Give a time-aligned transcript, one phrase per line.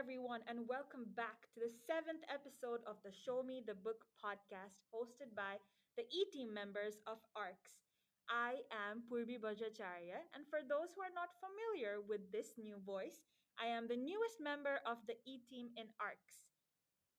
[0.00, 4.80] everyone, and welcome back to the seventh episode of the Show Me the Book podcast,
[4.88, 5.60] hosted by
[6.00, 7.84] the E Team members of ARCS.
[8.24, 13.20] I am Purbi Bajracharya, and for those who are not familiar with this new voice,
[13.60, 16.48] I am the newest member of the E Team in ARCS.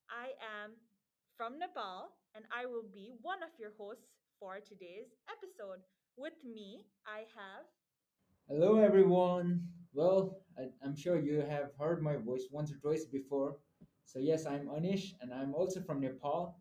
[0.09, 0.73] I am
[1.37, 4.09] from Nepal, and I will be one of your hosts
[4.41, 5.85] for today's episode.
[6.17, 7.69] With me, I have
[8.49, 9.69] Hello, everyone.
[9.93, 13.57] Well, I, I'm sure you have heard my voice once or twice before.
[14.05, 16.57] So, yes, I'm Anish, and I'm also from Nepal.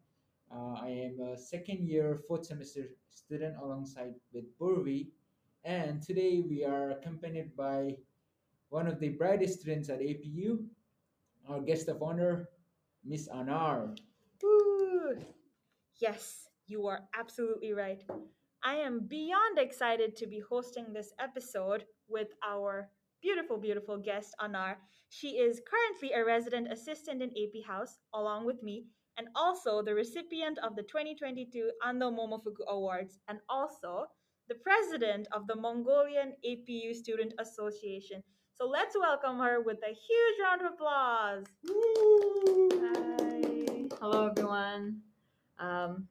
[0.53, 5.09] Uh, I am a second year, fourth semester student alongside with Purvi.
[5.65, 7.97] And today we are accompanied by
[8.71, 10.65] one of the brightest students at APU,
[11.49, 12.49] our guest of honor,
[13.05, 13.97] Miss Anar.
[16.01, 18.03] Yes, you are absolutely right.
[18.65, 22.91] I am beyond excited to be hosting this episode with our
[23.23, 24.77] beautiful, beautiful guest, Anar.
[25.09, 28.87] She is currently a resident assistant in AP House, along with me,
[29.19, 34.07] and also the recipient of the 2022 Ando Momofuku Awards, and also
[34.49, 38.23] the president of the Mongolian APU Student Association.
[38.55, 41.47] So let's welcome her with a huge round of applause.
[42.83, 43.87] Hi.
[44.01, 45.01] Hello, everyone.
[45.59, 46.09] Um,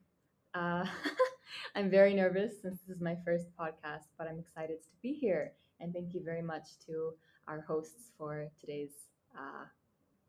[0.53, 0.85] uh,
[1.75, 5.53] I'm very nervous since this is my first podcast, but I'm excited to be here.
[5.79, 7.13] And thank you very much to
[7.47, 8.93] our hosts for today's
[9.35, 9.65] uh,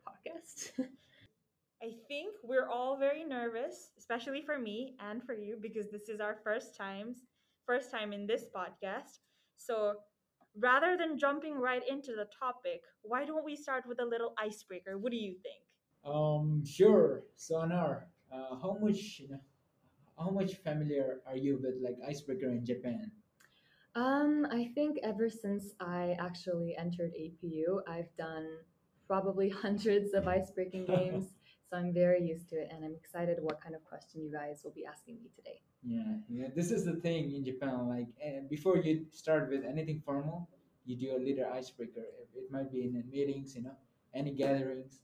[0.07, 0.71] podcast.
[1.83, 6.21] I think we're all very nervous, especially for me and for you, because this is
[6.21, 7.25] our first times,
[7.67, 9.19] first time in this podcast.
[9.57, 9.95] So
[10.59, 14.99] rather than jumping right into the topic, why don't we start with a little icebreaker?
[14.99, 15.65] What do you think?
[16.05, 17.25] Um, sure.
[17.37, 19.41] So, Anar, uh, how much, you know,
[20.19, 23.11] how much familiar are you with like icebreaker in Japan?
[23.95, 28.47] Um, I think ever since I actually entered APU, I've done
[29.07, 31.27] probably hundreds of ice breaking games.
[31.71, 34.63] So I'm very used to it, and I'm excited what kind of question you guys
[34.65, 35.61] will be asking me today.
[35.85, 36.49] Yeah, yeah.
[36.55, 37.89] This is the thing in Japan.
[37.89, 40.49] Like eh, before you start with anything formal,
[40.85, 42.01] you do a little icebreaker.
[42.01, 43.77] It, it might be in the meetings, you know,
[44.15, 44.99] any gatherings,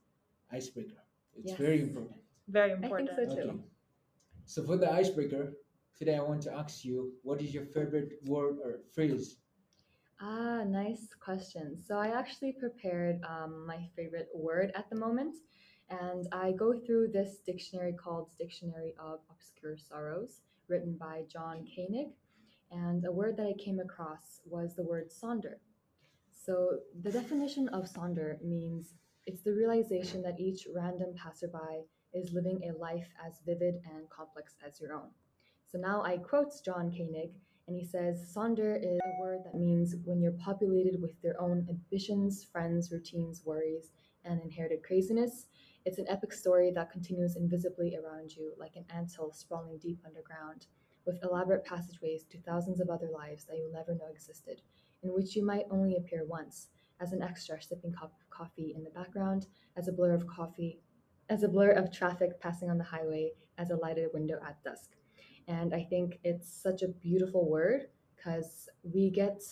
[0.53, 1.03] icebreaker.
[1.37, 1.89] It's very Yes.
[1.89, 2.21] important.
[2.49, 3.11] Very think important.
[3.17, 3.41] so too.
[3.43, 3.57] Okay.
[4.47, 5.53] So for the icebreaker,
[5.97, 9.37] today I want to ask you, what is your favorite word or phrase?
[10.21, 11.79] Ah, nice question.
[11.81, 15.37] So I actually prepared um, my favorite word at the moment,
[15.91, 22.09] and I go through this dictionary called Dictionary of Obscure Sorrows, written by John Koenig.
[22.71, 25.57] And a word that I came across was the word sonder.
[26.33, 28.95] So the definition of sonder means
[29.27, 34.55] it's the realization that each random passerby is living a life as vivid and complex
[34.67, 35.11] as your own.
[35.73, 37.33] So now I quote John Koenig,
[37.67, 41.67] and he says, Sonder is a word that means when you're populated with their own
[41.69, 43.91] ambitions, friends, routines, worries,
[44.25, 45.47] and inherited craziness.
[45.85, 50.67] It's an epic story that continues invisibly around you, like an anthill sprawling deep underground,
[51.05, 54.63] with elaborate passageways to thousands of other lives that you'll never know existed,
[55.03, 56.69] in which you might only appear once,
[57.01, 59.47] as an extra sipping cup of coffee in the background,
[59.77, 60.81] as a blur of coffee,
[61.29, 64.97] as a blur of traffic passing on the highway, as a lighted window at dusk.
[65.49, 67.87] And I think it's such a beautiful word
[68.17, 69.43] because we get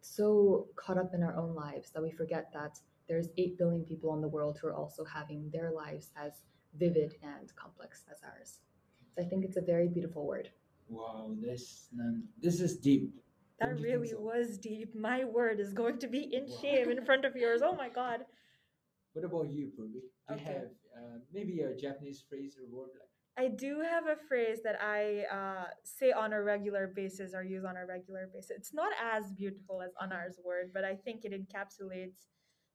[0.00, 2.78] so caught up in our own lives that we forget that
[3.08, 6.32] there's 8 billion people in the world who are also having their lives as
[6.78, 8.58] vivid and complex as ours.
[9.14, 10.50] So I think it's a very beautiful word.
[10.88, 13.14] Wow, this um, this is deep.
[13.60, 14.20] That Don't you think really so?
[14.20, 14.94] was deep.
[14.94, 16.58] My word is going to be in Wow.
[16.60, 17.62] shame in front of yours.
[17.64, 18.20] Oh my god.
[19.14, 20.02] What about you, Purvi?
[20.28, 23.13] Do you have uh, maybe a Japanese phrase or word like?
[23.36, 27.64] I do have a phrase that I uh, say on a regular basis or use
[27.64, 28.50] on a regular basis.
[28.50, 32.26] It's not as beautiful as Anar's word, but I think it encapsulates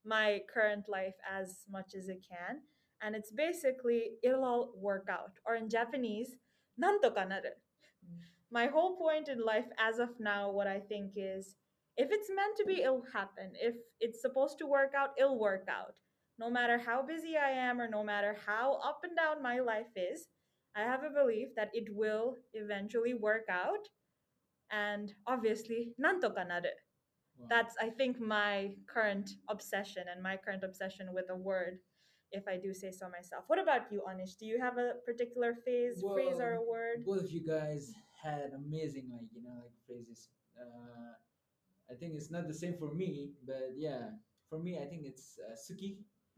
[0.05, 2.59] my current life as much as it can.
[3.01, 5.31] And it's basically, it'll all work out.
[5.45, 6.35] Or in Japanese,
[6.81, 7.55] nantoka naru.
[8.51, 11.55] My whole point in life as of now, what I think is
[11.95, 13.51] if it's meant to be, it'll happen.
[13.53, 15.95] If it's supposed to work out, it'll work out.
[16.37, 19.91] No matter how busy I am or no matter how up and down my life
[19.95, 20.27] is,
[20.79, 23.85] I have a belief that it will eventually work out.
[24.71, 26.69] And obviously, nantoka naru.
[27.37, 27.47] Wow.
[27.49, 31.79] That's, I think, my current obsession and my current obsession with a word,
[32.31, 33.45] if I do say so myself.
[33.47, 34.37] What about you, Anish?
[34.37, 37.05] Do you have a particular phase, phrase or a word?
[37.05, 37.93] both of you guys
[38.23, 40.29] had amazing like you know like phrases.
[40.59, 41.13] Uh,
[41.91, 44.11] I think it's not the same for me, but yeah,
[44.49, 45.97] for me I think it's uh, suki,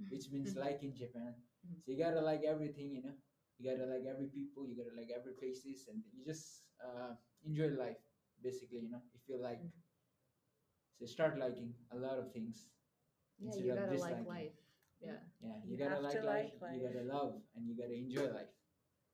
[0.10, 0.60] which means Mhm.
[0.66, 1.34] like in Japan.
[1.66, 1.82] Mhm.
[1.84, 3.16] So you gotta like everything, you know.
[3.62, 4.66] You gotta like every people.
[4.68, 7.14] You gotta like every places, and you just uh,
[7.46, 8.02] enjoy life.
[8.44, 9.62] Basically, you know, if you like.
[9.62, 9.72] Mhm.
[11.00, 12.68] So start liking a lot of things
[13.40, 14.58] Yeah, you gotta like life.
[15.02, 15.18] Yeah.
[15.42, 18.28] Yeah, you, You gotta like to life, like you gotta love, and you gotta enjoy
[18.34, 18.54] life.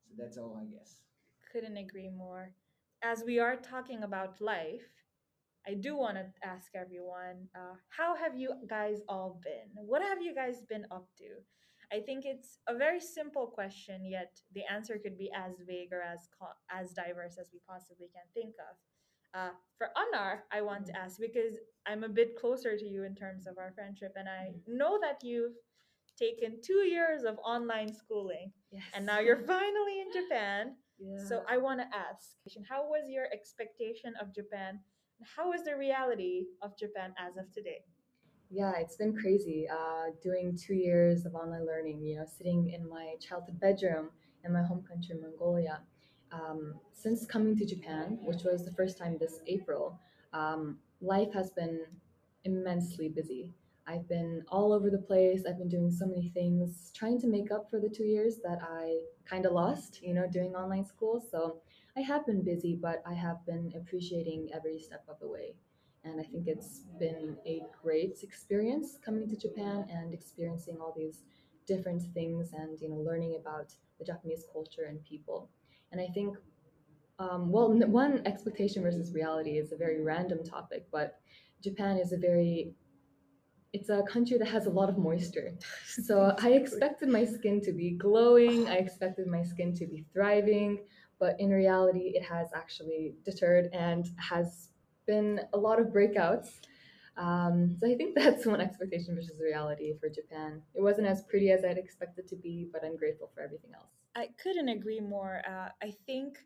[0.08, 1.02] So that's all, I guess.
[1.52, 2.54] Couldn't agree more.
[3.02, 4.84] As we are talking about life,
[5.68, 9.70] I do want to ask everyone uh, how have you guys all been?
[9.86, 11.44] What have you guys been up to?
[11.92, 16.02] I think it's a very simple question, yet the answer could be as vague or
[16.02, 18.76] as co- as diverse as we possibly can think of.
[19.34, 21.04] Uh, for Anar, I want to Mm.
[21.04, 24.52] ask because I'm a bit closer to you in terms of our friendship, and I
[24.52, 24.68] Mm.
[24.68, 25.56] know that you've
[26.18, 28.84] taken two years of online schooling, Yes.
[28.94, 30.78] and now you're finally in Japan.
[30.98, 31.18] yeah.
[31.30, 32.36] So I want to ask,
[32.68, 34.84] how was your expectation of Japan?
[35.36, 37.86] How is the reality of Japan as of today?
[38.50, 39.68] Yeah, it's been crazy.
[39.70, 44.10] Uh, doing two years of online learning, you know, sitting in my childhood bedroom
[44.46, 45.82] in my home country, Mongolia.
[46.32, 50.00] Um, since coming to Japan, which was the first time this April,
[50.34, 51.82] um, life has been
[52.46, 53.54] immensely busy.
[53.86, 55.44] I've been all over the place.
[55.48, 58.60] I've been doing so many things, trying to make up for the two years that
[58.62, 61.22] I kind of lost, you know, doing online school.
[61.32, 61.58] So
[61.98, 65.56] I have been busy, but I have been appreciating every step of the way
[66.08, 71.24] and I think it's been a great experience coming to Japan and experiencing all these
[71.66, 75.50] different things and you know learning about the Japanese culture and people.
[75.92, 76.38] And I think,
[77.20, 81.20] um, well, n- one expectation versus reality is a very random topic, but
[81.62, 82.74] Japan is a very
[83.74, 85.52] it's a country that has a lot of moisture.
[86.08, 90.80] So I expected my skin to be glowing, I expected my skin to be thriving,
[91.20, 94.70] but in reality, it has actually deterred and has
[95.08, 96.50] been a lot of breakouts.
[97.18, 100.62] Um, so I think that's one expectation versus reality for Japan.
[100.76, 103.90] It wasn't as pretty as I'd expected to be, but I'm grateful for everything else.
[104.16, 105.42] I couldn't agree more.
[105.48, 106.38] Uh, I think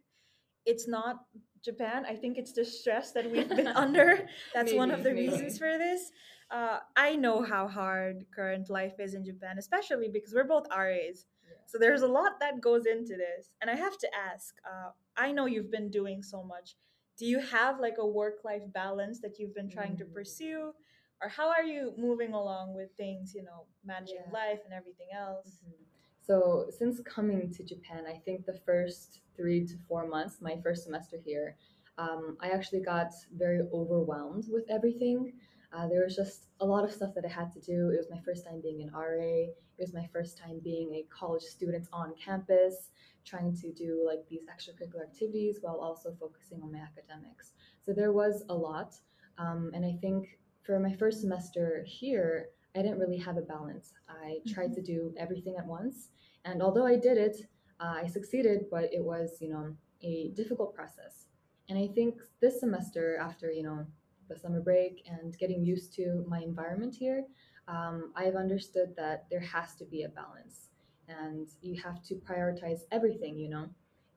[0.66, 1.26] it's not
[1.64, 2.06] Japan.
[2.08, 4.28] I think it's the stress that we've been under.
[4.54, 5.32] That's one of the Maybe, maybe.
[5.34, 6.12] reasons for this.
[6.50, 11.26] Uh, I know how hard current life is in Japan, especially because we're both RAs.
[11.66, 13.52] So there's a lot that goes into this.
[13.62, 16.76] And I have to ask uh, I know you've been doing so much.
[17.22, 20.14] Do you have like a work life balance that you've been trying to Mm.
[20.14, 20.74] pursue?
[21.22, 24.32] Or how are you moving along with things, you know, managing Yeah.
[24.32, 25.62] life and everything else?
[25.64, 25.86] Mhm.
[26.20, 30.84] So, since coming to Japan, I think the first three to four months, my first
[30.84, 31.56] semester here,
[32.00, 35.40] um, I actually got very overwhelmed with everything.
[35.74, 37.90] Uh, there was just a lot of stuff that I had to do.
[37.90, 39.48] It was my first time being an RA.
[39.78, 42.90] It was my first time being a college student on campus,
[43.26, 47.54] trying to do like these extracurricular activities while also focusing on my academics.
[47.86, 48.96] So there was a lot.
[49.38, 53.94] Um, and I think for my first semester here, I didn't really have a balance.
[54.10, 56.10] I tried to do everything at once,
[56.46, 57.38] and although I did it,
[57.80, 61.26] uh, I succeeded, but it was, you know, a difficult process.
[61.70, 63.86] And I think this semester, after, you know,
[64.32, 67.26] the summer break and getting used to my environment here,
[67.68, 70.70] um, I've understood that there has to be a balance
[71.08, 73.68] and you have to prioritize everything, you know.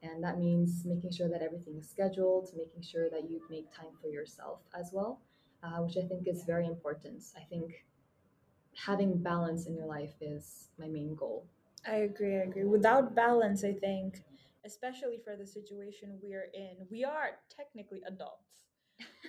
[0.02, 3.92] And that means making sure that everything is scheduled, making sure that you make time
[4.00, 5.20] for yourself as well,
[5.62, 7.22] uh, which I think is very important.
[7.36, 7.84] I think
[8.76, 11.46] having balance in your life is my main goal.
[11.86, 12.36] I agree.
[12.36, 12.64] I agree.
[12.64, 14.22] Without balance, I think,
[14.64, 18.63] especially for the situation we're in, we are technically adults.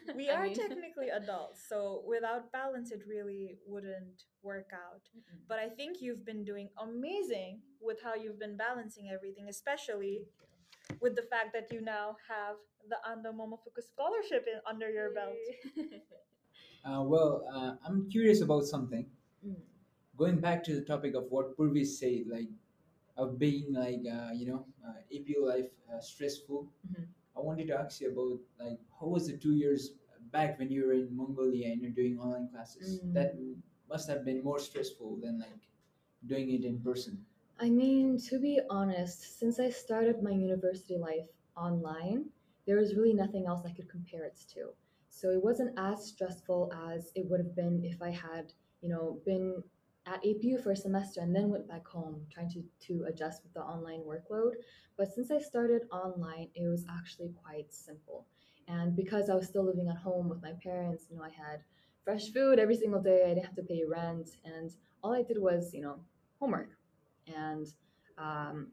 [0.15, 1.65] We are mean- technically adults.
[1.67, 5.03] So without balance, it really wouldn't work out.
[5.15, 5.39] Mm-mm.
[5.47, 10.21] But I think you've been doing amazing with how you've been balancing everything, especially
[11.01, 12.57] with the fact that you now have
[12.89, 15.35] the Ando Momofuku scholarship in, under your belt.
[16.85, 19.07] Uh, well, uh, I'm curious about something.
[19.45, 19.55] Mm.
[20.17, 22.47] Going back to the topic of what Purvi said, like
[23.17, 26.67] of being like uh, you know uh, APU life uh, stressful.
[26.87, 27.05] Mhm.
[27.35, 29.91] I wanted to ask you about like how was the two years
[30.35, 32.87] back when you were in Mongolia and you're doing online classes?
[33.17, 33.61] That Mm.
[33.93, 35.63] must have been more stressful than like
[36.31, 37.13] doing it in person.
[37.59, 41.29] I mean, to be honest, since I started my university life
[41.67, 42.19] online,
[42.65, 44.63] there was really nothing else I could compare it to.
[45.09, 46.61] So it wasn't as stressful
[46.91, 48.45] as it would have been if I had,
[48.81, 49.63] you know, been
[50.05, 53.53] at APU for a semester and then went back home trying to, to adjust with
[53.53, 54.51] the online workload.
[54.97, 58.27] But since I started online, it was actually quite simple.
[58.67, 61.59] And because I was still living at home with my parents, you know, I had
[62.03, 63.23] fresh food every single day.
[63.25, 64.29] I didn't have to pay rent.
[64.43, 64.71] And
[65.03, 65.99] all I did was, you know,
[66.39, 66.69] homework
[67.33, 67.67] and
[68.17, 68.67] um,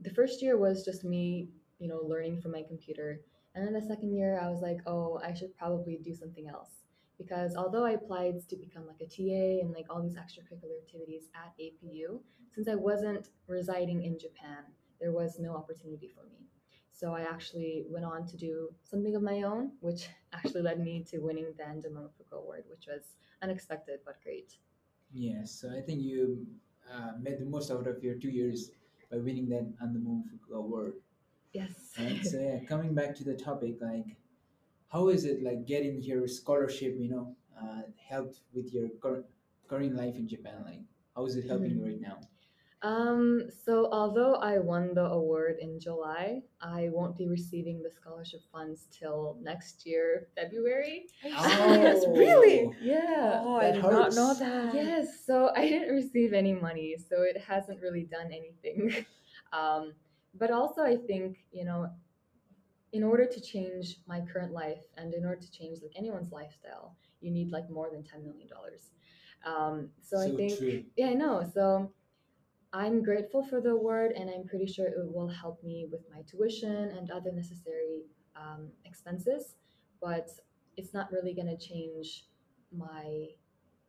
[0.00, 1.48] the first year was just me
[1.78, 3.20] you know learning from my computer
[3.54, 6.70] and then the second year i was like oh i should probably do something else
[7.18, 11.28] because although i applied to become like a ta and like all these extracurricular activities
[11.34, 12.20] at apu
[12.54, 14.64] since i wasn't residing in japan
[15.00, 16.46] there was no opportunity for me
[16.98, 18.52] so i actually went on to do
[18.90, 22.86] something of my own which actually led me to winning the Ando Momofuku award which
[22.86, 23.02] was
[23.42, 24.50] unexpected but great
[25.12, 26.46] Yes, so I think you
[26.92, 28.70] uh, made the most out of your two years
[29.10, 30.94] by winning that the award.
[31.52, 31.92] Yes.
[31.98, 32.24] Right.
[32.24, 34.16] So yeah, coming back to the topic, like,
[34.88, 36.96] how is it like getting your scholarship?
[36.98, 39.26] You know, uh, helped with your current
[39.68, 40.62] current life in Japan?
[40.64, 40.82] Like,
[41.14, 41.86] how is it helping you Mhm.
[41.86, 42.18] right now?
[42.86, 48.42] Um, so although I won the award in July, I won't be receiving the scholarship
[48.52, 51.06] funds till next year, February.
[51.24, 51.74] Are you Oh.
[51.74, 52.06] serious?
[52.06, 52.70] Really?
[52.80, 53.42] Yeah.
[53.44, 54.72] Oh, I that did not know that.
[54.74, 59.04] Yes, so I didn't receive any money, so it hasn't really done anything.
[59.52, 59.92] um,
[60.34, 61.90] but also, I think, you know,
[62.92, 66.96] in order to change my current life and in order to change like anyone's lifestyle,
[67.20, 68.48] you need like more than $10 million.
[69.44, 70.84] Um, so, I think, true.
[70.96, 71.42] yeah, I know.
[71.52, 71.90] So
[72.72, 76.22] I'm grateful for the award, and I'm pretty sure it will help me with my
[76.22, 78.02] tuition and other necessary
[78.36, 79.54] um, expenses.
[80.00, 80.28] But
[80.76, 82.24] it's not really going to change
[82.76, 83.28] my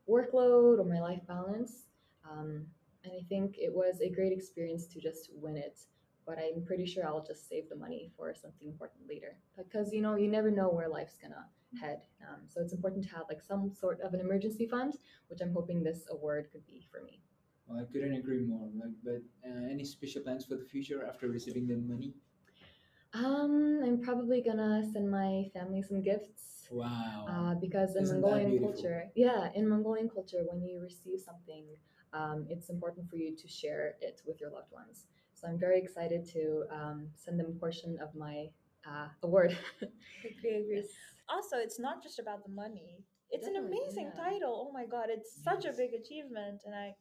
[0.09, 1.87] workload or my life balance.
[2.29, 2.65] Um,
[3.03, 5.79] and I think it was a great experience to just win it.
[6.25, 10.01] But I'm pretty sure I'll just save the money for something important later because you
[10.01, 11.45] know you never know where life's gonna
[11.79, 12.01] head.
[12.21, 14.95] Um, so it's important to have like some sort of an emergency fund,
[15.29, 17.21] which I'm hoping this award could be for me.
[17.67, 18.69] Well, I couldn't agree more.
[18.75, 22.13] Like, but uh, any special plans for the future after receiving the money?
[23.13, 26.67] Um, I'm probably gonna send my family some gifts.
[26.71, 27.25] Wow.
[27.29, 31.65] Uh, because in Isn't Mongolian culture, yeah, in Mongolian culture, when you receive something,
[32.13, 35.05] um, it's important for you to share it with your loved ones.
[35.33, 38.47] So I'm very excited to um, send them a portion of my
[38.85, 39.57] uh, award.
[40.23, 40.75] Agree, agree.
[40.77, 40.85] Yes.
[41.29, 43.03] Also, it's not just about the money.
[43.29, 44.23] It's an amazing yeah.
[44.23, 44.67] title.
[44.67, 46.95] Oh my god, it's such a big achievement, and I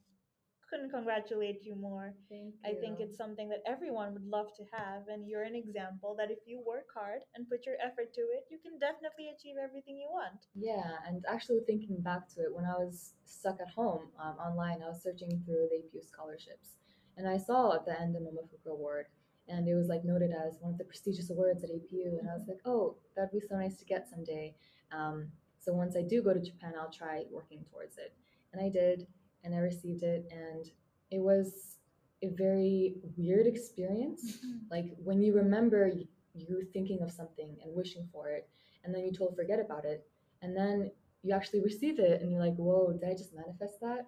[0.68, 2.12] couldn't congratulate you more.
[2.28, 6.14] Thank I think it's something that everyone would love to have, and you're an example
[6.18, 9.56] that if you work hard and put your effort to it, you can definitely achieve
[9.62, 10.46] everything you want.
[10.54, 14.82] Yeah, and actually thinking back to it, when I was stuck at home um, online,
[14.82, 16.70] I was searching through the APU scholarships,
[17.16, 19.06] and I saw at the end the Momofuku Award,
[19.49, 22.35] and it was like noted as one of the prestigious awards at APU, and I
[22.35, 24.54] was like, oh, that'd be so nice to get someday.
[24.90, 25.28] Um,
[25.61, 28.12] so once I do go to Japan, I'll try working towards it,
[28.52, 29.06] and I did,
[29.46, 30.66] and I received it, and
[31.10, 31.78] it was
[32.22, 34.38] a very weird experience.
[34.70, 35.92] Like when you remember
[36.34, 38.48] you thinking of something and wishing for it,
[38.84, 40.04] and then you totally forget about it,
[40.42, 40.90] and then
[41.22, 44.06] you actually receive it, and you're like, "Whoa, did I just manifest that?"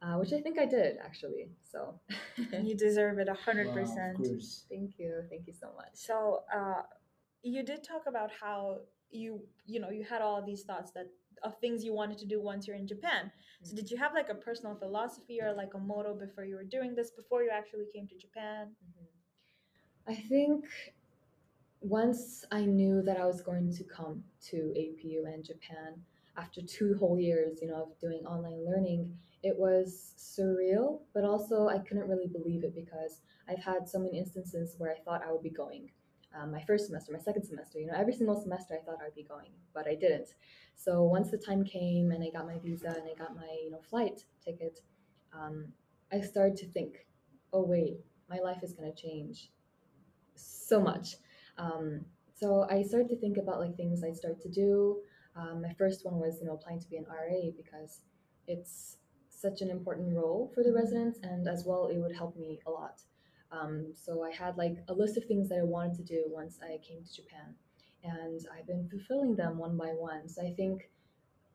[0.00, 1.50] Uh, which I think I did actually.
[1.72, 1.98] So,
[2.62, 4.18] you deserve it a hundred percent.
[4.70, 5.94] thank you, thank you so much.
[5.94, 6.82] So, uh,
[7.48, 8.78] you did talk about how
[9.10, 11.06] you you know you had all these thoughts that
[11.42, 13.30] of things you wanted to do once you're in Japan.
[13.62, 13.76] So, mm-hmm.
[13.76, 16.94] did you have like a personal philosophy or like a motto before you were doing
[16.94, 18.68] this before you actually came to Japan?
[18.68, 20.12] Mm-hmm.
[20.12, 20.64] I think
[21.80, 25.94] once I knew that I was going to come to APU and Japan
[26.36, 29.12] after two whole years, you know, of doing online learning,
[29.42, 34.18] it was surreal, but also I couldn't really believe it because I've had so many
[34.18, 35.90] instances where I thought I would be going.
[36.34, 39.14] Um, my first semester, my second semester, you know, every single semester I thought I'd
[39.14, 40.28] be going, but I didn't.
[40.76, 43.70] So once the time came and I got my visa and I got my, you
[43.70, 44.80] know, flight ticket,
[45.32, 45.66] um,
[46.12, 47.06] I started to think,
[47.52, 49.50] oh wait, my life is gonna change
[50.34, 51.16] so much.
[51.56, 52.04] Um,
[52.34, 54.98] so I started to think about like things I'd start to do.
[55.34, 58.02] Um, my first one was, you know, applying to be an RA because
[58.46, 62.60] it's such an important role for the residents, and as well, it would help me
[62.66, 63.02] a lot.
[63.50, 66.58] Um, so I had like a list of things that I wanted to do once
[66.62, 67.54] I came to Japan,
[68.04, 70.28] and I've been fulfilling them one by one.
[70.28, 70.90] So I think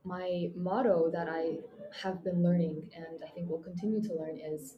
[0.04, 1.60] my motto that I
[2.02, 4.78] have been learning, and I think will continue to learn, is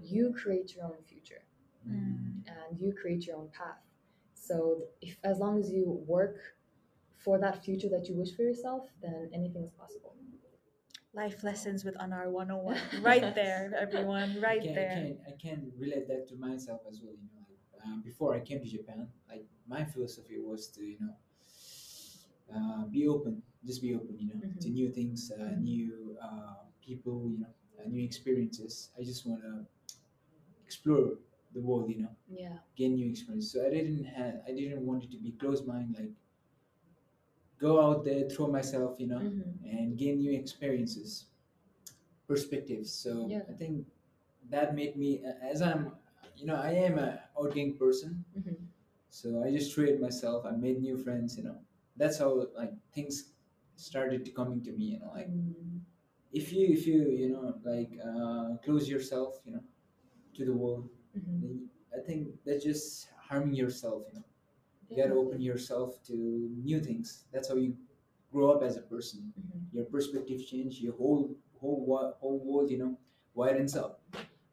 [0.00, 1.42] you create your own future
[1.88, 2.44] Mm.
[2.46, 3.80] and you create your own path.
[4.34, 6.36] So if as long as you work
[7.16, 10.14] for that future that you wish for yourself, then anything is possible.
[11.12, 12.78] Life lessons with Anar 101.
[13.02, 14.36] Right there, everyone.
[14.38, 14.90] I Right can, I there.
[14.94, 17.12] can I can relate that to myself as well.
[17.14, 20.98] You know, like um, before I came to Japan, like my philosophy was to you
[21.00, 21.14] know
[22.54, 24.16] uh, be open, just be open.
[24.18, 24.74] You know, to Mhm.
[24.74, 25.62] new things, uh, Mhm.
[25.64, 27.18] new uh, people.
[27.32, 28.90] You know, uh, new experiences.
[28.98, 29.66] I just want to
[30.64, 31.18] explore
[31.54, 31.90] the world.
[31.90, 32.58] You know, Yeah.
[32.76, 33.52] gain new experience.
[33.52, 35.94] So I didn't have I didn't want it to be closed mind.
[35.98, 36.12] Like
[37.60, 38.96] go out there, throw myself.
[38.98, 41.26] You know, hmm and gain new experiences,
[42.26, 42.92] perspectives.
[42.92, 43.42] So Yeah.
[43.48, 43.86] I think
[44.50, 45.92] that made me, as I'm,
[46.36, 48.24] you know, I am a outgoing person.
[48.34, 48.54] hmm
[49.10, 50.44] So I just treated myself.
[50.46, 51.36] I made new friends.
[51.36, 51.58] You know,
[51.96, 53.32] that's how like things
[53.76, 54.84] started to coming to me.
[54.94, 55.80] You know, like Mm,
[56.32, 59.62] if you if you you know like uh, close yourself, you know,
[60.36, 61.40] to the world, mhm.
[61.40, 64.04] then I think that's just harming yourself.
[64.12, 64.24] You know,
[64.90, 66.14] you gotta open yourself to
[66.64, 67.24] new things.
[67.32, 67.76] That's how you
[68.32, 69.72] grow up as a person Mhm.
[69.72, 72.98] your perspective change your whole whole wo- whole world, you know,
[73.34, 74.02] widens up.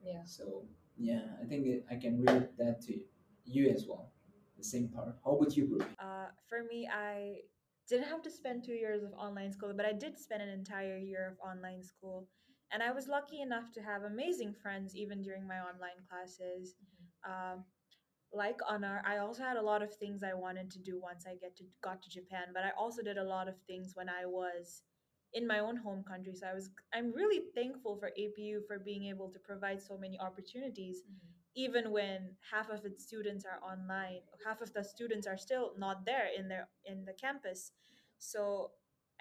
[0.03, 0.23] Yeah.
[0.25, 0.65] So
[0.97, 2.99] yeah, I think I can relate that to
[3.45, 4.11] you as well.
[4.57, 5.15] The same part.
[5.23, 5.85] How about you, bro?
[5.99, 7.41] Uh, for me, I
[7.87, 10.97] didn't have to spend two years of online school, but I did spend an entire
[10.97, 12.27] year of online school.
[12.71, 16.75] And I was lucky enough to have amazing friends even during my online classes.
[17.25, 17.63] Um,
[18.33, 21.35] like Anar, I also had a lot of things I wanted to do once I
[21.35, 24.25] get to got to Japan, but I also did a lot of things when I
[24.25, 24.83] was
[25.33, 26.33] in my own home country.
[26.35, 30.19] So I was I'm really thankful for APU for being able to provide so many
[30.19, 31.03] opportunities
[31.55, 36.05] even when half of its students are online half of the students are still not
[36.05, 37.71] there in their in the campus
[38.19, 38.71] so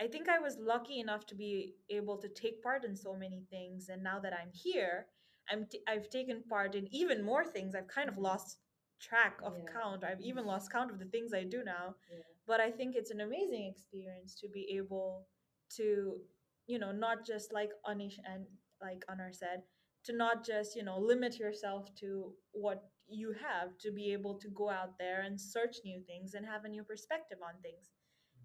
[0.01, 3.43] i think i was lucky enough to be able to take part in so many
[3.51, 5.07] things and now that i'm here
[5.51, 8.23] i'm t- i've taken part in even more things i've kind of Mhm.
[8.23, 8.59] lost
[9.01, 9.73] track of Yeah.
[9.73, 12.19] count i've even lost count of the things i do now Yeah.
[12.47, 15.29] but i think it's an amazing experience to be able
[15.77, 16.21] to
[16.67, 18.47] you know not just like anish and
[18.81, 19.63] like anar said
[20.05, 24.49] to not just you know limit yourself to what you have to be able to
[24.51, 27.91] go out there and search new things and have a new perspective on things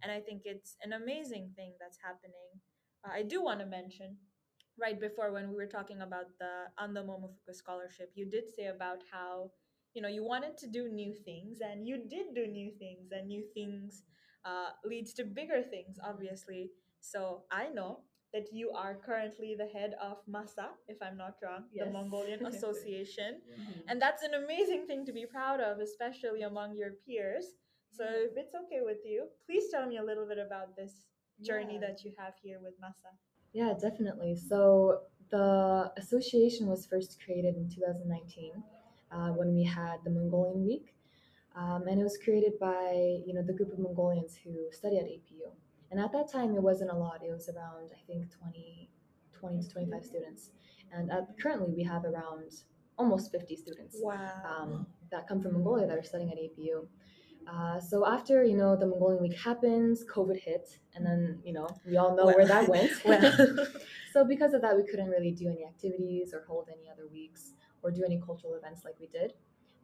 [0.03, 2.49] and i think it's an amazing thing that's happening
[3.05, 4.17] uh, i do want to mention
[4.79, 6.51] right before when we were talking about the
[6.83, 9.49] ando momofuku scholarship you did say about how
[9.93, 13.27] you know you wanted to do new things and you did do new things and
[13.27, 14.03] new things
[14.45, 17.99] uh, leads to bigger things obviously so i know
[18.33, 21.93] that you are currently the head of masa if i'm not wrong the Yes.
[21.93, 23.83] mongolian association Mhm.
[23.89, 27.45] and that's an amazing thing to be proud of especially among your peers
[27.89, 30.93] so if it's okay with you please tell me a little bit about this
[31.41, 31.87] journey Yeah.
[31.87, 33.11] that you have here with masa
[33.53, 34.35] Yeah, definitely.
[34.35, 38.63] So the association was first created in 2019
[39.11, 40.95] uh, when we had the Mongolian Week,
[41.55, 45.05] um, and it was created by you know the group of Mongolians who study at
[45.05, 45.51] APU.
[45.91, 47.19] And at that time, it wasn't a lot.
[47.21, 48.89] It was around I think 20,
[49.37, 50.51] 20 to 25 students,
[50.91, 52.51] and at, currently we have around
[52.97, 56.87] almost 50 students wow um, that come from Mongolia that are studying at APU.
[57.51, 61.67] Uh, so after you know the Mongolian week happens, COVID hit, and then you know
[61.85, 62.91] we all know where that went.
[63.05, 63.67] well
[64.13, 67.53] so because of that, we couldn't really do any activities or hold any other weeks
[67.83, 69.33] or do any cultural events like we did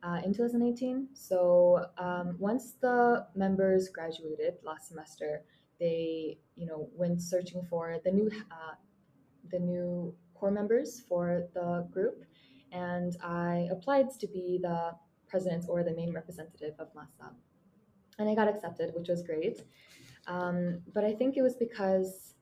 [0.03, 1.09] uh, in 2018.
[1.13, 5.43] So um, once the members graduated last semester,
[5.79, 8.75] they you know went searching for the new uh,
[9.51, 12.23] the new core members for the group,
[12.71, 14.91] and I applied to be the
[15.27, 17.31] president or the main representative of Masa.
[18.19, 19.61] And I got accepted, which was great.
[20.25, 22.33] Um, but I think it was because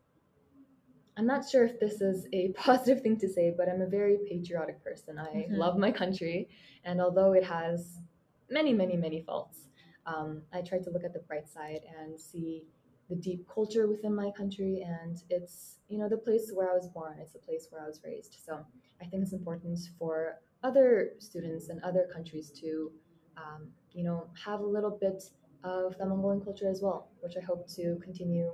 [1.18, 4.18] I'm not sure if this is a positive thing to say, but I'm a very
[4.28, 5.18] patriotic person.
[5.18, 5.58] I Mhm.
[5.58, 6.50] love my country,
[6.84, 8.02] and although it has
[8.50, 9.68] many, many, many faults,
[10.06, 12.66] um, I try to look at the bright side and see
[13.10, 14.82] the deep culture within my country.
[14.82, 17.88] And it's, you know, the place where I was born, it's the place where I
[17.88, 18.38] was raised.
[18.46, 18.66] So
[19.02, 22.92] I think it's important for other students and other countries to,
[23.38, 25.24] um, you know, have a little bit
[25.64, 28.52] of the Mongolian culture as well, which I hope to continue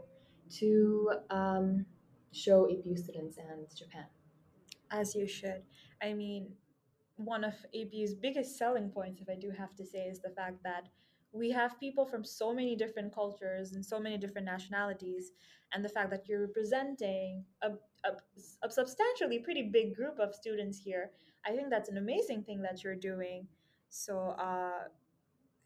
[0.60, 1.86] to um,
[2.32, 4.06] show APU students and Japan.
[4.91, 5.63] as you should
[6.02, 6.48] i mean
[7.26, 10.63] one of APU's biggest selling points, if I do have to say, is the fact
[10.63, 10.88] that
[11.34, 15.32] we have people from so many different cultures and so many different nationalities,
[15.74, 17.70] and the fact that you're representing a,
[18.06, 18.12] a,
[18.63, 21.12] a substantially pretty big group of students here.
[21.46, 23.48] I think that's an amazing thing that you're doing.
[23.89, 24.88] So, uh,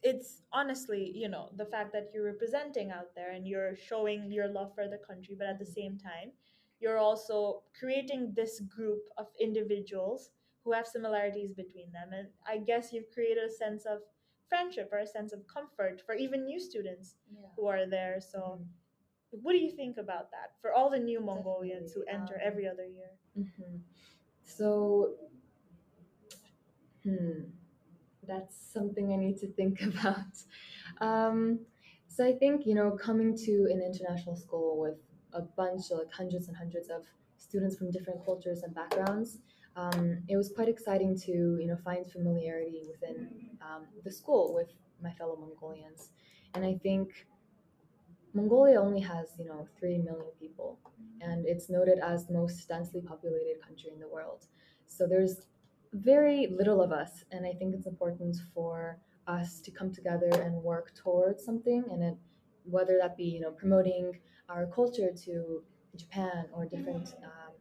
[0.03, 4.47] it's honestly, you know, the fact that you're representing out there and you're showing your
[4.47, 6.31] love for the country, but at the same time,
[6.79, 10.29] you're also creating this group of individuals
[10.63, 12.09] who have similarities between them.
[12.11, 13.99] And I guess you've created a sense of
[14.49, 17.47] friendship or a sense of comfort for even new students Yeah.
[17.55, 18.19] who are there.
[18.19, 18.67] So, Mhm.
[19.43, 22.67] what do you think about that for all the new Mongolians who enter um, every
[22.67, 23.11] other year?
[23.37, 23.81] Mhm.
[24.43, 25.15] So,
[27.03, 27.43] hmm,
[28.23, 30.33] that's something I need to think about.
[31.01, 31.59] Um,
[32.07, 34.97] so I think you know, coming to an international school with
[35.35, 37.03] a bunch of like hundreds and hundreds of
[37.37, 39.39] students from different cultures and backgrounds,
[39.75, 43.27] um, it was quite exciting to you know find familiarity within
[43.61, 44.69] um, the school with
[45.03, 46.09] my fellow Mongolians,
[46.53, 47.27] and I think
[48.33, 50.79] Mongolia only has you know three million people,
[51.21, 54.47] and it's noted as the most densely populated country in the world.
[54.87, 55.47] So there's
[55.93, 60.55] very little of us, and I think it's important for us to come together and
[60.55, 62.17] work towards something, and it,
[62.63, 65.63] whether that be you know promoting our culture to
[65.95, 67.53] Japan or different um,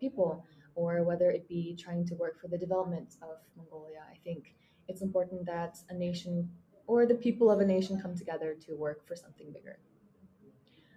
[0.00, 4.00] people, or whether it be trying to work for the development of Mongolia.
[4.10, 4.54] I think
[4.88, 6.50] it's important that a nation
[6.86, 9.78] or the people of a nation come together to work for something bigger.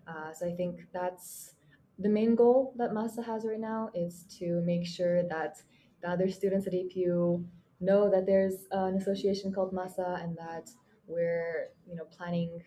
[0.08, 1.54] Uh, so I think that's
[2.00, 5.62] the main goal that Masa has right now is to make sure that
[6.02, 7.44] the other students at APU
[7.80, 10.70] know that there's an association called Masa and that
[11.08, 12.62] we're you know planning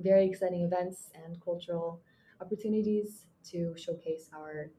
[0.00, 2.00] very exciting events and cultural
[2.40, 4.70] opportunities to showcase our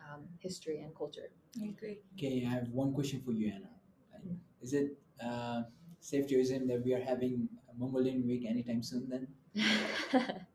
[0.00, 1.30] um, history and culture.
[1.60, 1.98] I agree.
[2.16, 3.74] Okay, I have one question for you, Anar.
[4.26, 4.36] Mm.
[4.62, 5.62] Is it uh,
[6.00, 9.28] safe to assume that we are having a Mongolian week anytime soon then?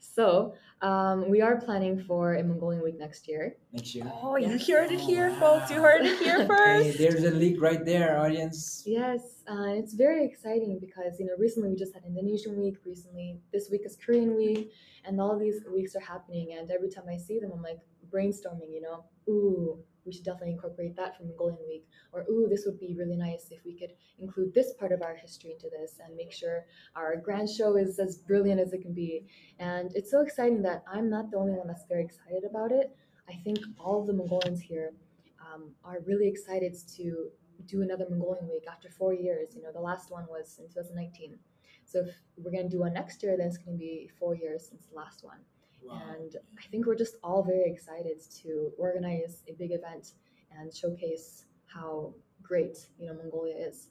[0.00, 3.56] so um, we are planning for a Mongolian week next year.
[3.72, 4.10] Next year?
[4.22, 5.70] Oh, you heard it Oh, here, folks.
[5.70, 6.98] You heard it here Okay, first.
[6.98, 8.82] there's a leak right there, audience.
[8.84, 12.76] Yes, uh, it's very exciting because you know recently we just had Indonesian week.
[12.84, 14.72] Recently, this week is Korean week,
[15.04, 16.56] and all these weeks are happening.
[16.58, 17.78] And every time I see them, I'm like
[18.10, 18.70] brainstorming.
[18.72, 22.78] You know, ooh, we should definitely incorporate that from Mongolian week, or ooh, this would
[22.78, 26.16] be really nice if we could include this part of our history into this and
[26.16, 29.26] make sure our grand show is as brilliant as it can be.
[29.58, 32.94] And it's so exciting that I'm not the only one that's very excited about it.
[33.28, 34.92] I think all the Mongolians here
[35.40, 37.28] um, are really excited to
[37.66, 39.54] do another Mongolian week after four years.
[39.54, 41.38] You know, the last one was in 2019.
[41.84, 44.34] So if we're going to do one next year, then it's going to be four
[44.34, 45.38] years since the last one.
[45.84, 46.00] Wow.
[46.16, 50.12] And I think we're just all very excited to organize a big event
[50.58, 53.88] and showcase how great, you know, Mongolia is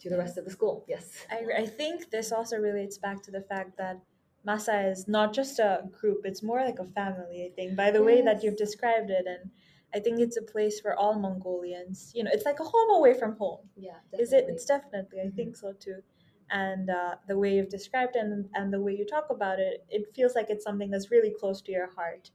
[0.00, 0.84] to the rest of the school.
[0.88, 1.12] Yes.
[1.30, 4.00] I, I think this also relates back to the fact that
[4.46, 8.02] Masa is not just a group, it's more like a family, I think, by the
[8.02, 9.26] way that you've described it.
[9.26, 9.50] And
[9.94, 12.12] I think it's a place for all Mongolians.
[12.14, 13.60] You know, it's like a home away from home.
[13.76, 13.98] Yeah.
[14.18, 14.44] Is it?
[14.48, 15.20] It's definitely.
[15.20, 15.34] I Mhm.
[15.36, 16.02] think so too.
[16.50, 19.84] And uh, the way you've described it and, and the way you talk about it,
[19.90, 22.30] it feels like it's something that's really close to your heart.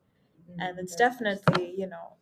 [0.50, 2.13] Mhm, And it's very definitely, you know,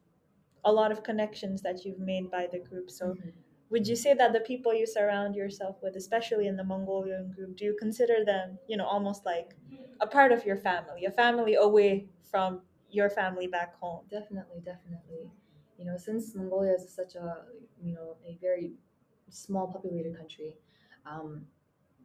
[0.63, 2.89] a lot of connections that you've made by the group.
[2.91, 3.33] So Mhm.
[3.69, 7.55] would you say that the people you surround yourself with especially in the mongolian group
[7.55, 9.55] do you consider them you know almost like
[10.01, 15.31] a part of your family a family away from your family back home Definitely, definitely.
[15.77, 17.45] You know, since Mongolia is such a
[17.81, 18.73] you know a very
[19.29, 20.55] small populated country,
[21.05, 21.45] um,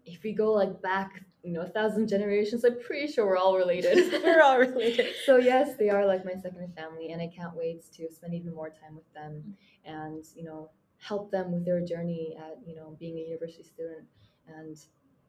[0.07, 3.57] if we go like back you know a thousand generations, I'm pretty sure we're all
[3.57, 4.12] related.
[4.25, 7.85] we're all related so yes, they are like my second family, and I can't wait
[7.97, 12.35] to spend even more time with them, and you know help them with their journey
[12.38, 14.07] at you know being a university student,
[14.49, 14.79] and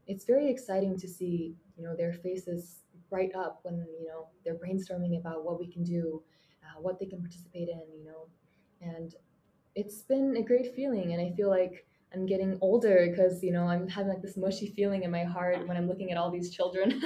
[0.08, 4.56] it's very exciting to see you know their faces bright up when you know they're
[4.56, 6.22] brainstorming about what we can do,
[6.64, 8.28] uh, what they can participate in, you know,
[8.82, 9.16] and
[9.76, 11.86] it's been a great feeling, and I feel like.
[12.16, 15.68] I'm getting older because you know I'm having like this mushy feeling in my heart
[15.68, 17.02] when I'm looking at all these children.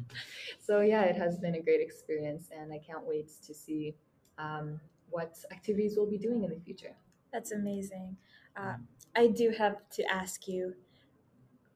[0.66, 3.94] so yeah, it has been a great experience, and I can't wait to see
[4.38, 4.80] um,
[5.10, 6.94] what activities we'll be doing in the future.
[7.32, 8.16] that's amazing
[8.56, 8.74] uh,
[9.16, 10.74] i do have to ask you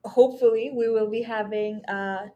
[0.05, 2.27] hopefully we will be having uh,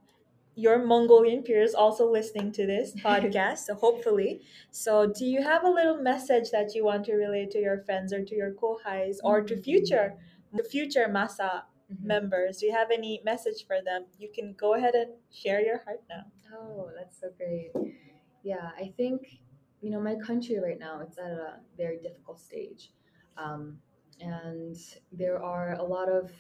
[0.57, 4.41] your mongolian peers also listening to this podcast so hopefully
[4.71, 8.11] so do you have a little message that you want to relay to your friends
[8.13, 10.15] or to your kohais or to future
[10.57, 12.03] to future masa Mhm.
[12.03, 12.57] members.
[12.57, 14.07] Do you have any message for them?
[14.19, 16.23] You can go ahead and share your heart now.
[16.53, 17.71] Oh, that's so great.
[18.43, 19.39] Yeah, I think
[19.81, 22.91] you know my country right now it's at a very difficult stage,
[23.37, 23.79] um,
[24.19, 24.75] and
[25.13, 26.31] there are a lot of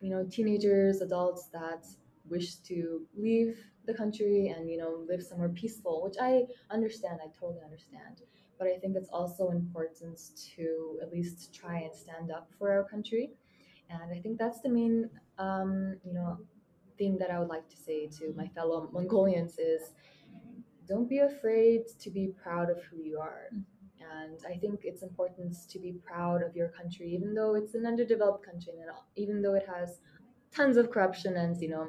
[0.00, 1.86] you know teenagers, adults that
[2.28, 3.56] wish to leave
[3.86, 7.20] the country and you know live somewhere peaceful, which I understand.
[7.22, 8.22] I totally understand.
[8.58, 10.20] But I think it's also important
[10.56, 13.30] to at least try and stand up for our country,
[13.90, 16.38] and I think that's the main um, you know
[16.98, 19.92] thing that I would like to say to my fellow Mongolians is
[20.86, 23.48] don't be afraid to be proud of who you are.
[24.18, 27.86] And I think it's important to be proud of your country, even though it's an
[27.86, 30.00] underdeveloped country and even though it has
[30.54, 31.88] tons of corruption and, you know,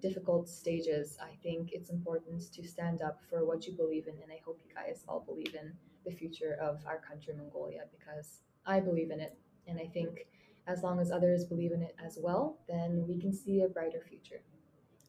[0.00, 1.16] difficult stages.
[1.22, 4.14] I think it's important to stand up for what you believe in.
[4.22, 5.72] And I hope you guys all believe in
[6.04, 9.36] the future of our country, Mongolia, because I believe in it.
[9.68, 10.26] And I think
[10.66, 14.02] as long as others believe in it as well, then we can see a brighter
[14.08, 14.42] future.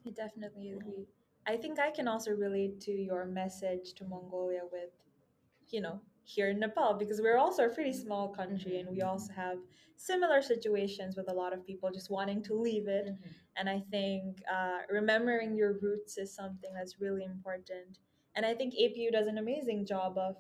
[0.06, 1.08] I definitely agree.
[1.47, 4.89] I think I can also relate to your message to Mongolia with,
[5.69, 9.31] you know, here in Nepal because we're also a pretty small country and we also
[9.33, 9.57] have
[9.95, 13.09] similar situations with a lot of people just wanting to leave it.
[13.55, 17.99] And I think uh, remembering your roots is something that's really important.
[18.36, 20.38] And I think APU does an amazing job of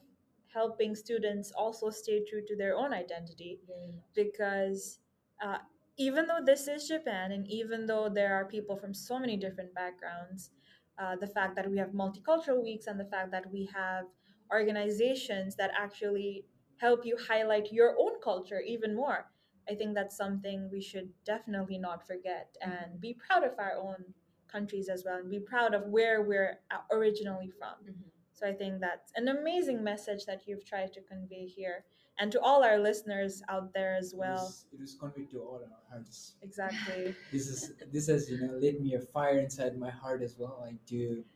[0.53, 3.95] helping students also stay true to their own identity much.
[4.15, 4.99] because
[5.43, 5.57] uh,
[5.97, 9.73] even though this is Japan and even though there are people from so many different
[9.73, 10.51] backgrounds,
[10.99, 14.05] uh, the fact that we have multicultural weeks and the fact that we have
[14.51, 16.45] organizations that actually
[16.77, 19.29] help you highlight your own culture even more,
[19.69, 24.13] I think that's something we should definitely not forget and be proud of our own
[24.47, 27.75] countries as well and be proud of where we're uh, originally from.
[27.85, 28.09] Mhm.
[28.33, 31.85] So So I think that's an amazing message that you've tried to convey here.
[32.19, 34.43] And to all our listeners out there as well.
[34.45, 36.33] It was, it was conveyed to all our hearts.
[36.41, 37.15] Exactly.
[37.31, 40.57] This is this has you know lit me a fire inside my heart as well,
[40.61, 41.32] like to uh,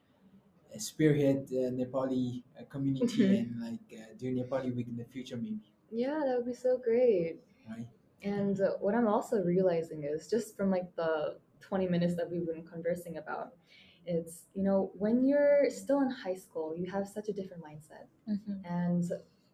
[0.78, 5.60] spearhead the Nepali uh, community and like uh, do Nepali week in the future maybe,
[5.92, 7.38] Yeah, that would be so great.
[7.70, 7.88] right?
[8.24, 12.46] And uh, what I'm also realizing is just from like the 20 minutes that we've
[12.48, 13.50] been conversing about,
[14.06, 18.08] it's, you know, when you're still in high school, you have such a different mindset.
[18.66, 19.04] And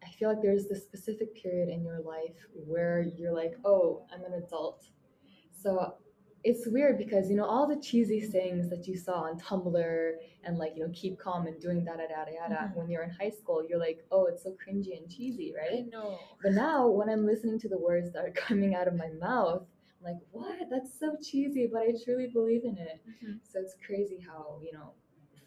[0.03, 4.23] I feel like there's this specific period in your life where you're like, oh, I'm
[4.25, 4.85] an adult.
[5.51, 5.95] So
[6.43, 10.11] it's weird because, you know, all the cheesy things that you saw on Tumblr
[10.43, 12.67] and like, you know, keep calm and doing da da da da da.
[12.73, 15.71] When you're in high school, you're like, oh, it's so cringy and cheesy, right?
[15.71, 15.89] I right?
[15.91, 16.19] know.
[16.41, 19.63] But now when I'm listening to the words that are coming out of my mouth,
[19.99, 20.69] I'm like, what?
[20.69, 23.01] That's so cheesy, but I truly believe in it.
[23.23, 23.39] Mhm.
[23.49, 24.91] So it's crazy how, you know,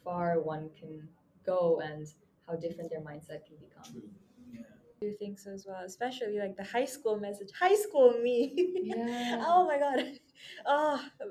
[0.02, 1.06] far one can
[1.44, 2.06] go and
[2.46, 4.02] how different their mindset can become.
[4.50, 4.60] Yeah.
[4.60, 7.50] I do think so as well, especially like the high school message.
[7.58, 8.72] High school me.
[8.86, 9.44] Yeah.
[9.46, 10.18] oh my god.
[10.66, 11.26] Oh, uh,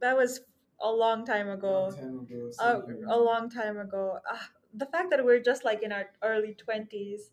[0.00, 0.40] that was
[0.80, 1.84] a long time ago.
[1.84, 2.50] Long time ago.
[2.60, 4.18] a, a long time ago.
[4.30, 7.30] Ah, the fact that we're just like in our early 20s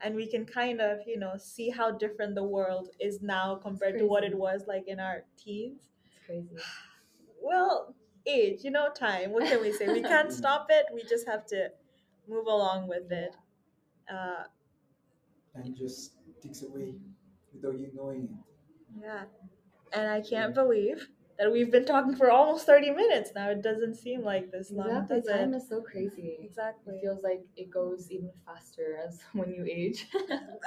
[0.00, 3.98] and we can kind of, you know, see how different the world is now compared
[3.98, 5.88] to what it was like in our teens.
[6.06, 6.56] It's crazy.
[7.40, 7.94] Well,
[8.26, 9.32] age, you know, time.
[9.32, 9.88] What can we say?
[9.92, 10.86] We can't stop it.
[10.92, 11.70] We just have to
[12.28, 13.34] move along with it.
[14.12, 14.44] Uh,
[15.54, 16.94] Time just takes away
[17.52, 19.00] without you knowing it.
[19.02, 19.24] yeah.
[19.92, 23.48] And I can't believe that we've been talking for almost 30 minutes now.
[23.50, 25.16] It doesn't seem like this long, Exactly.
[25.20, 25.56] does Time it?
[25.58, 26.36] is so crazy.
[26.42, 26.96] Exactly.
[26.96, 30.06] It feels like it goes even faster as when you age.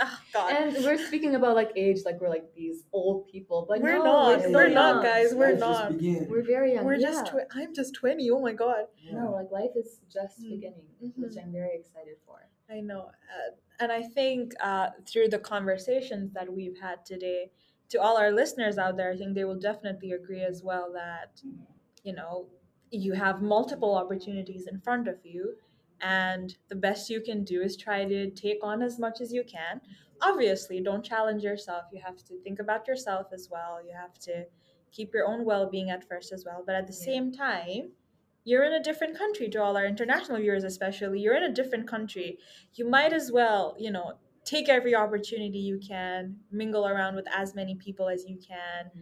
[0.03, 0.55] Oh, God.
[0.55, 4.03] and we're speaking about like age like we're like these old people, but We're no,
[4.05, 4.39] not.
[4.39, 5.33] We're, We're not, guys.
[5.33, 5.97] We're Life not.
[5.97, 6.27] began.
[6.29, 6.85] We're very young.
[6.85, 7.07] We're yeah.
[7.09, 8.31] just, tw- I'm just 20.
[8.31, 8.85] Oh my God.
[8.97, 9.19] Yeah.
[9.19, 10.49] No, like life is just Mm.
[10.51, 11.11] beginning, Mhm.
[11.17, 12.47] which I'm very excited for.
[12.69, 13.01] I know.
[13.01, 17.51] Uh, and I think uh, through the conversations that we've had today,
[17.91, 21.41] to all our listeners out there, I think they will definitely agree as well that,
[22.03, 22.47] you know,
[22.89, 25.55] you have multiple opportunities in front of you.
[26.01, 29.43] And the best you can do is try to take on as much as you
[29.43, 29.81] can.
[30.21, 31.85] Obviously, don't challenge yourself.
[31.93, 33.79] You have to think about yourself as well.
[33.85, 34.45] You have to
[34.91, 36.63] keep your own well being at first as well.
[36.65, 37.05] But at the Yeah.
[37.05, 37.91] same time,
[38.43, 41.19] you're in a different country to all our international viewers, especially.
[41.19, 42.39] You're in a different country
[42.73, 47.55] you might as well, you know, take every opportunity you can, mingle around with as
[47.55, 49.01] many people as you can, mm-hmm.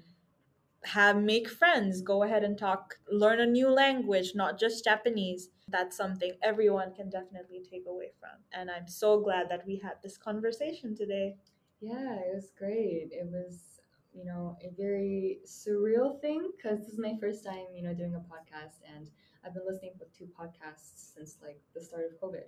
[0.84, 5.50] have make friends, go ahead and talk, learn a new language, not just Japanese.
[5.68, 8.44] That's something everyone can definitely take away from.
[8.52, 11.36] And I'm so glad that we had this conversation today.
[11.80, 13.10] Yeah, it was great.
[13.12, 13.82] It was,
[14.14, 18.16] you know, a very surreal thing because this is my first time, you know, doing
[18.16, 19.10] a podcast, and
[19.46, 22.44] I've been listening to podcasts since like the start of COVID.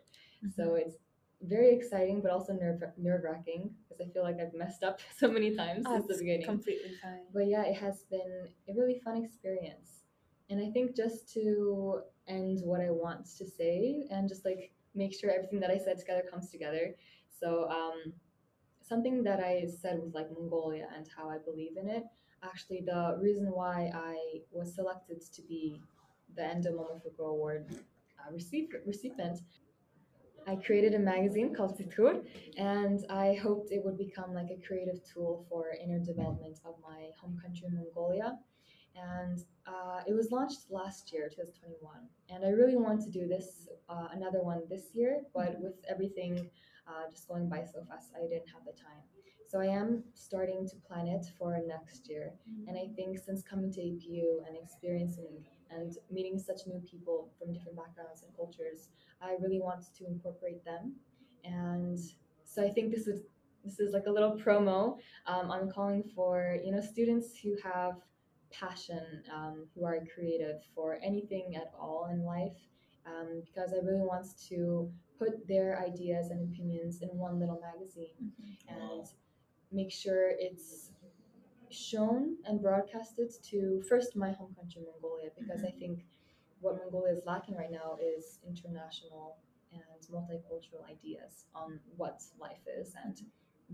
[0.56, 0.88] So mm-hmm.
[0.88, 0.97] it's
[1.43, 5.30] very exciting, but also nerve nerve wracking because I feel like I've messed up so
[5.30, 6.45] many times since the beginning.
[6.45, 7.21] completely fine.
[7.34, 10.04] But yeah, it has been a really fun experience.
[10.49, 15.13] And I think just to end what I want to say and just like make
[15.17, 16.95] sure everything that I said together comes together.
[17.39, 18.13] So, um,
[18.82, 22.04] something that I said was like Mongolia and how I believe in it.
[22.43, 25.80] Actually, the reason why I was selected to be
[26.36, 27.67] the Ando Momofuku Award
[28.19, 29.41] uh, recipient,
[30.47, 32.23] I created a magazine called Titur,
[32.58, 37.10] and I hoped it would become like a creative tool for inner development of my
[37.19, 38.38] home country, Mongolia.
[38.95, 41.95] And uh, it was launched last year, 2021.
[42.30, 46.49] And I really want to do this, uh, another one this year, but with everything
[46.88, 49.04] uh, just going by so fast, I didn't have the time.
[49.47, 52.34] So I am starting to plan it for next year.
[52.67, 57.53] And I think since coming to APU and experiencing and meeting such new people from
[57.53, 58.89] different backgrounds and cultures,
[59.21, 60.93] I really want to incorporate them.
[61.43, 61.99] And
[62.43, 63.21] so I think this is
[63.63, 64.97] this is like a little promo.
[65.27, 67.95] Um, I'm calling for you know students who have
[68.51, 72.57] passion, um, who are creative for anything at all in life,
[73.05, 78.31] um, because I really want to put their ideas and opinions in one little magazine
[78.67, 79.05] and
[79.71, 80.89] make sure it's
[81.71, 85.79] shown and broadcasted to first my home country Mongolia because I mm-hmm.
[85.79, 86.05] think
[86.60, 89.38] what Mongolia is lacking right now is international
[89.71, 89.81] and
[90.12, 93.21] multicultural ideas on what life is and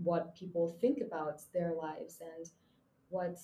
[0.02, 2.50] what people think about their lives and
[3.10, 3.38] what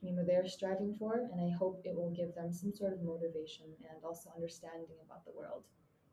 [0.00, 3.02] you know they're striving for and I hope it will give them some sort of
[3.02, 5.64] motivation and also understanding about the world.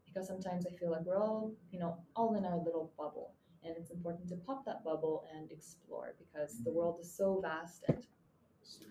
[0.06, 3.34] Because sometimes I feel like we're all you know all in our little bubble
[3.66, 7.84] and it's important to pop that bubble and explore because the world is so vast
[7.88, 8.04] and
[8.64, 8.86] So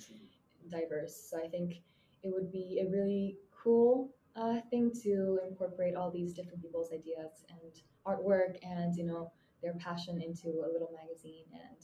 [0.70, 1.14] diverse.
[1.30, 1.82] So I think
[2.22, 7.44] it would be a really cool uh, thing to incorporate all these different people's ideas
[7.50, 7.72] and
[8.06, 9.30] artwork and you know
[9.62, 11.78] their passion into a little magazine and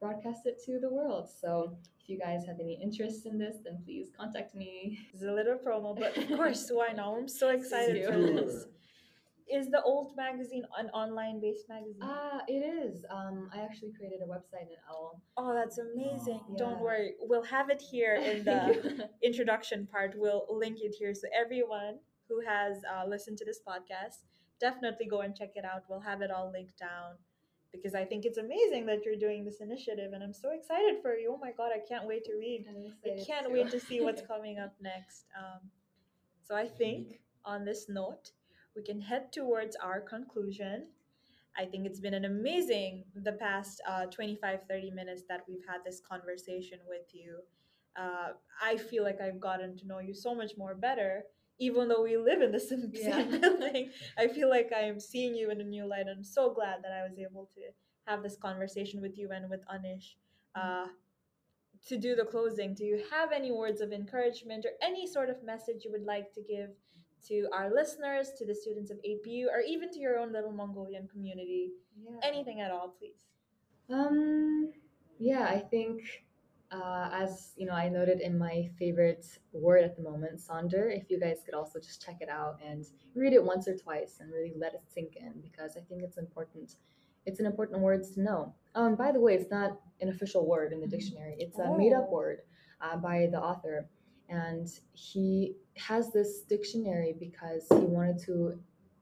[0.00, 1.28] broadcast it to the world.
[1.28, 4.98] So if you guys have any interest in this, then please contact me.
[5.12, 7.14] It's a little promo, but of course, why not?
[7.16, 8.34] I'm so excited for Sure.
[8.44, 8.66] this.
[9.48, 12.00] Is the old magazine an online based magazine?
[12.02, 13.04] Ah, it is.
[13.10, 15.22] Um, I actually created a website in OWL.
[15.36, 16.40] oh, that's amazing.
[16.50, 16.56] Oh.
[16.58, 17.14] Don't worry.
[17.20, 20.14] We'll have it here in the introduction part.
[20.16, 21.14] We'll link it here.
[21.14, 24.24] So everyone who has uh, listened to this podcast,
[24.58, 25.84] definitely go and check it out.
[25.88, 27.14] We'll have it all linked down
[27.72, 31.14] because I think it's amazing that you're doing this initiative and I'm so excited for
[31.14, 31.32] you.
[31.34, 32.64] Oh my God, I can't wait to read.
[33.04, 33.52] I can't too.
[33.52, 35.26] wait to see what's coming up next.
[35.36, 35.60] Um,
[36.42, 38.32] so I think on this note,
[38.76, 40.88] we can head towards our conclusion.
[41.58, 45.78] I think it's been an amazing the past uh, 25, 30 minutes that we've had
[45.84, 47.40] this conversation with you.
[47.96, 51.24] Uh, I feel like I've gotten to know you so much more better,
[51.58, 53.16] even though we live in the same, Yeah.
[53.16, 53.90] same building.
[54.18, 56.06] I feel like I am seeing you in a new light.
[56.14, 57.60] I'm so glad that I was able to
[58.06, 60.16] have this conversation with you and with Anish.
[60.54, 60.88] Uh,
[61.86, 65.42] to do the closing, do you have any words of encouragement or any sort of
[65.42, 66.70] message you would like to give
[67.28, 71.08] to our listeners, to the students of APU, or even to your own little Mongolian
[71.08, 71.70] community?
[72.02, 72.18] Yeah.
[72.22, 73.24] Anything at all, please.
[73.90, 74.72] Um,
[75.18, 76.02] yeah, I think,
[76.70, 80.94] uh, as you know, I noted in my favorite word at the moment, Sonder.
[80.94, 84.18] If you guys could also just check it out and read it once or twice
[84.20, 86.76] and really let it sink in, because I think it's important.
[87.24, 88.54] It's an important word to know.
[88.74, 91.34] Um, by the way, it's not an official word in the dictionary.
[91.38, 92.12] It's a made-up Oh.
[92.12, 92.38] word
[92.80, 93.88] uh, by the author,
[94.28, 98.58] and he has this dictionary because he wanted to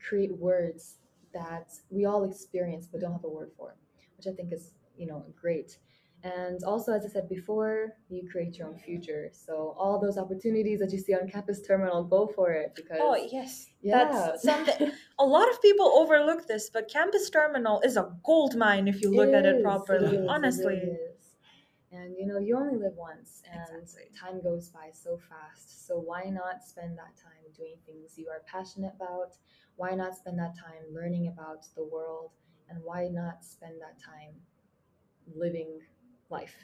[0.06, 0.96] create words
[1.32, 3.74] that we all experience but don't have a word for
[4.16, 5.78] which I think is you know great.
[6.22, 9.28] And also, as I said before, you create your own future.
[9.32, 13.14] So all those opportunities that you see on Campus Terminal, go for it because Oh
[13.30, 14.90] yes, yeah, that's something.
[15.18, 19.10] A lot of people overlook this, but Campus Terminal is a gold mine if you
[19.14, 20.16] look at it properly.
[20.16, 21.13] is, it honestly, really is.
[21.94, 24.10] And you know, you only live once, and Exactly.
[24.18, 25.86] time goes by so fast.
[25.86, 29.36] So why not spend that time doing things you are passionate about?
[29.76, 32.32] Why not spend that time learning about the world?
[32.68, 34.34] And why not spend that time
[35.36, 35.80] living
[36.30, 36.54] life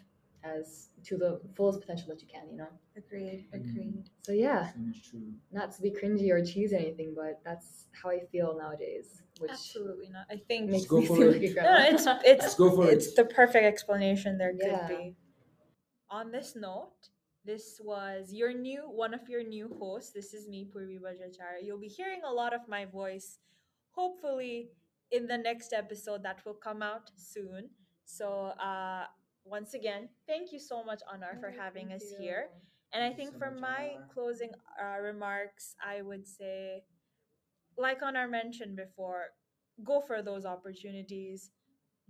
[0.42, 2.50] as to the fullest potential that you can?
[2.50, 2.68] You know.
[2.96, 3.60] agreed, Mm.
[3.60, 4.04] agreed.
[4.22, 4.78] So yeah, So
[5.10, 5.32] true.
[5.52, 9.50] not to be cringy or cheese or anything, but that's how I feel nowadays, which
[9.50, 10.26] Absolutely not.
[10.30, 11.32] I think makes go me for seem it.
[11.32, 11.78] like a no, grandma.
[11.78, 14.88] no, it's it's Let's go for it's the perfect explanation there could Yeah.
[14.88, 15.14] be.
[16.10, 17.08] On this note,
[17.44, 20.12] this was your new one of your new hosts.
[20.12, 21.64] This is me, Purvi Bajracharya.
[21.64, 23.38] You'll be hearing a lot of my voice,
[23.92, 24.70] hopefully
[25.10, 27.70] in the next episode that will come out soon.
[28.04, 29.06] So uh
[29.44, 32.18] once again, thank you so much, Anar, for having thank us you.
[32.20, 32.48] here.
[32.92, 34.08] And I Thank you think so for my Anar.
[34.12, 34.50] closing
[34.82, 36.82] uh, remarks, I would say,
[37.78, 39.26] like Anar mentioned before,
[39.84, 41.50] go for those opportunities.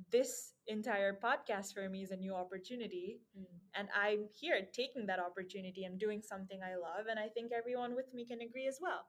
[0.09, 3.47] This entire podcast for me is a new opportunity, Mm.
[3.75, 5.85] and I'm here taking that opportunity.
[5.85, 9.05] I'm doing something I love, and I think everyone with me can agree as well.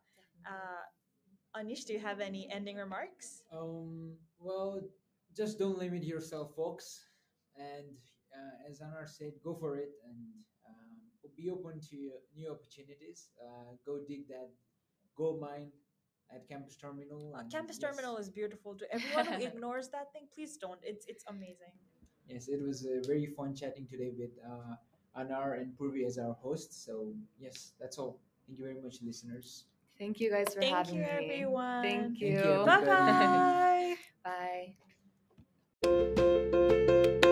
[0.45, 0.83] Uh,
[1.55, 3.43] Anish, do you have any ending remarks?
[3.51, 4.81] Um, well,
[5.35, 7.07] just don't limit yourself, folks.
[7.55, 7.97] And
[8.33, 10.17] uh, as Anar said, go for it and
[10.67, 10.91] um,
[11.35, 11.97] be open to
[12.35, 13.29] new opportunities.
[13.39, 14.49] Uh, go dig that
[15.15, 15.71] gold mine
[16.33, 17.33] at Campus Terminal.
[17.35, 18.75] Uh, and Campus yes, Terminal is beautiful.
[18.75, 20.79] To everyone who ignores that thing, please don't.
[20.83, 21.75] It's it's amazing.
[22.27, 24.75] Yes, it was uh, very fun chatting today with uh,
[25.19, 26.85] Anar and Purvi as our hosts.
[26.85, 28.19] So, yes, that's all.
[28.47, 29.65] Thank you very much, listeners.
[29.99, 31.07] Thank you guys for Thank having you, me.
[31.09, 31.83] everyone.
[31.83, 32.39] Thank Thank you.
[32.39, 32.65] you.
[32.65, 34.75] Bye bye.
[37.13, 37.27] Bye.